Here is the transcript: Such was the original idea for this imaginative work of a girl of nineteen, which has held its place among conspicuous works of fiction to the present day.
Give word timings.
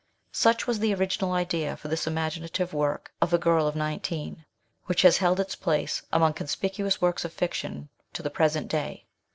Such 0.33 0.65
was 0.65 0.79
the 0.79 0.95
original 0.95 1.31
idea 1.31 1.77
for 1.77 1.87
this 1.87 2.07
imaginative 2.07 2.73
work 2.73 3.13
of 3.21 3.35
a 3.35 3.37
girl 3.37 3.67
of 3.67 3.75
nineteen, 3.75 4.45
which 4.85 5.03
has 5.03 5.17
held 5.17 5.39
its 5.39 5.53
place 5.55 6.01
among 6.11 6.33
conspicuous 6.33 6.99
works 7.03 7.23
of 7.23 7.31
fiction 7.31 7.89
to 8.13 8.23
the 8.23 8.31
present 8.31 8.67
day. 8.67 9.05